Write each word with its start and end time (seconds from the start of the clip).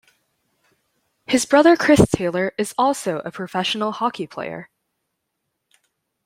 His 1.27 1.45
brother 1.45 1.75
Chris 1.75 2.03
Taylor 2.09 2.55
is 2.57 2.73
also 2.75 3.19
a 3.19 3.29
professional 3.29 3.91
hockey 3.91 4.25
player. 4.25 4.67